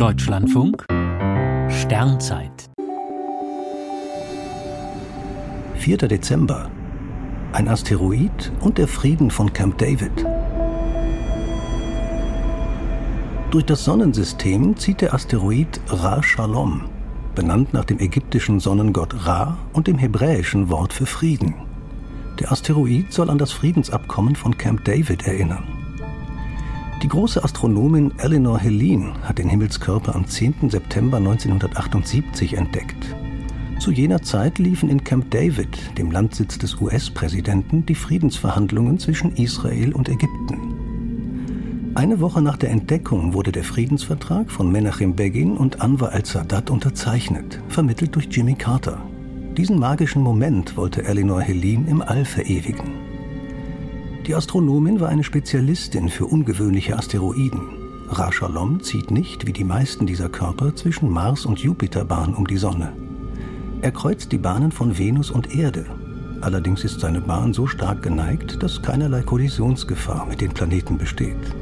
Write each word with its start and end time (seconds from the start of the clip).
Deutschlandfunk 0.00 0.86
Sternzeit 1.68 2.70
4. 5.74 5.98
Dezember 5.98 6.70
Ein 7.52 7.68
Asteroid 7.68 8.50
und 8.60 8.78
der 8.78 8.88
Frieden 8.88 9.30
von 9.30 9.52
Camp 9.52 9.76
David. 9.76 10.24
Durch 13.50 13.66
das 13.66 13.84
Sonnensystem 13.84 14.74
zieht 14.78 15.02
der 15.02 15.12
Asteroid 15.12 15.78
Ra 15.88 16.22
Shalom, 16.22 16.86
benannt 17.34 17.74
nach 17.74 17.84
dem 17.84 17.98
ägyptischen 17.98 18.58
Sonnengott 18.58 19.26
Ra 19.26 19.58
und 19.74 19.86
dem 19.86 19.98
hebräischen 19.98 20.70
Wort 20.70 20.94
für 20.94 21.04
Frieden. 21.04 21.54
Der 22.38 22.50
Asteroid 22.50 23.12
soll 23.12 23.28
an 23.28 23.36
das 23.36 23.52
Friedensabkommen 23.52 24.34
von 24.34 24.56
Camp 24.56 24.82
David 24.86 25.26
erinnern. 25.26 25.79
Die 27.02 27.08
große 27.08 27.42
Astronomin 27.42 28.12
Eleanor 28.18 28.58
Helene 28.58 29.14
hat 29.22 29.38
den 29.38 29.48
Himmelskörper 29.48 30.14
am 30.14 30.26
10. 30.26 30.68
September 30.68 31.16
1978 31.16 32.58
entdeckt. 32.58 33.16
Zu 33.78 33.90
jener 33.90 34.20
Zeit 34.20 34.58
liefen 34.58 34.90
in 34.90 35.02
Camp 35.02 35.30
David, 35.30 35.96
dem 35.96 36.10
Landsitz 36.10 36.58
des 36.58 36.78
US-Präsidenten, 36.78 37.86
die 37.86 37.94
Friedensverhandlungen 37.94 38.98
zwischen 38.98 39.34
Israel 39.36 39.94
und 39.94 40.10
Ägypten. 40.10 41.94
Eine 41.94 42.20
Woche 42.20 42.42
nach 42.42 42.58
der 42.58 42.68
Entdeckung 42.68 43.32
wurde 43.32 43.50
der 43.50 43.64
Friedensvertrag 43.64 44.50
von 44.50 44.70
Menachem 44.70 45.16
Begin 45.16 45.56
und 45.56 45.80
Anwar 45.80 46.12
al-Sadat 46.12 46.68
unterzeichnet, 46.68 47.62
vermittelt 47.68 48.14
durch 48.14 48.28
Jimmy 48.30 48.54
Carter. 48.54 49.00
Diesen 49.56 49.78
magischen 49.78 50.20
Moment 50.22 50.76
wollte 50.76 51.04
Eleanor 51.04 51.40
Helene 51.40 51.88
im 51.88 52.02
All 52.02 52.26
verewigen. 52.26 53.09
Die 54.30 54.36
Astronomin 54.36 55.00
war 55.00 55.08
eine 55.08 55.24
Spezialistin 55.24 56.08
für 56.08 56.24
ungewöhnliche 56.24 56.96
Asteroiden. 56.96 57.62
Ra 58.10 58.30
Shalom 58.30 58.80
zieht 58.80 59.10
nicht, 59.10 59.44
wie 59.48 59.52
die 59.52 59.64
meisten 59.64 60.06
dieser 60.06 60.28
Körper, 60.28 60.76
zwischen 60.76 61.10
Mars 61.10 61.46
und 61.46 61.58
Jupiterbahn 61.58 62.36
um 62.36 62.46
die 62.46 62.56
Sonne. 62.56 62.92
Er 63.82 63.90
kreuzt 63.90 64.30
die 64.30 64.38
Bahnen 64.38 64.70
von 64.70 64.96
Venus 64.96 65.32
und 65.32 65.52
Erde. 65.52 65.84
Allerdings 66.42 66.84
ist 66.84 67.00
seine 67.00 67.20
Bahn 67.20 67.52
so 67.52 67.66
stark 67.66 68.04
geneigt, 68.04 68.62
dass 68.62 68.80
keinerlei 68.80 69.22
Kollisionsgefahr 69.22 70.26
mit 70.26 70.40
den 70.40 70.54
Planeten 70.54 70.96
besteht. 70.96 71.56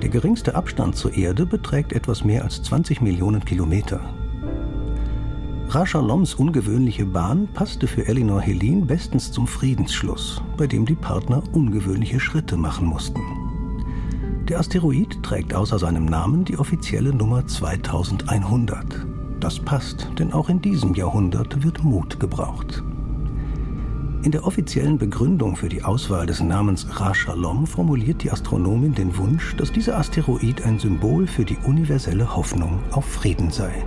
Der 0.00 0.08
geringste 0.08 0.54
Abstand 0.54 0.96
zur 0.96 1.18
Erde 1.18 1.44
beträgt 1.44 1.92
etwas 1.92 2.24
mehr 2.24 2.44
als 2.44 2.62
20 2.62 3.02
Millionen 3.02 3.44
Kilometer. 3.44 4.00
Rashaloms 5.70 6.34
ungewöhnliche 6.34 7.04
Bahn 7.04 7.46
passte 7.52 7.86
für 7.86 8.06
Elinor 8.08 8.40
Helin 8.40 8.86
bestens 8.86 9.30
zum 9.30 9.46
Friedensschluss, 9.46 10.40
bei 10.56 10.66
dem 10.66 10.86
die 10.86 10.94
Partner 10.94 11.42
ungewöhnliche 11.52 12.20
Schritte 12.20 12.56
machen 12.56 12.86
mussten. 12.86 13.20
Der 14.48 14.60
Asteroid 14.60 15.22
trägt 15.22 15.52
außer 15.52 15.78
seinem 15.78 16.06
Namen 16.06 16.46
die 16.46 16.58
offizielle 16.58 17.14
Nummer 17.14 17.46
2100. 17.46 19.06
Das 19.40 19.60
passt, 19.60 20.08
denn 20.18 20.32
auch 20.32 20.48
in 20.48 20.62
diesem 20.62 20.94
Jahrhundert 20.94 21.62
wird 21.62 21.84
Mut 21.84 22.18
gebraucht. 22.18 22.82
In 24.22 24.32
der 24.32 24.46
offiziellen 24.46 24.96
Begründung 24.96 25.54
für 25.54 25.68
die 25.68 25.84
Auswahl 25.84 26.24
des 26.24 26.40
Namens 26.40 26.86
Ra 26.98 27.14
Shalom 27.14 27.66
formuliert 27.66 28.22
die 28.22 28.32
Astronomin 28.32 28.94
den 28.94 29.14
Wunsch, 29.18 29.54
dass 29.56 29.70
dieser 29.70 29.98
Asteroid 29.98 30.62
ein 30.62 30.78
Symbol 30.78 31.26
für 31.26 31.44
die 31.44 31.58
universelle 31.66 32.34
Hoffnung 32.34 32.80
auf 32.90 33.04
Frieden 33.04 33.50
sei. 33.50 33.84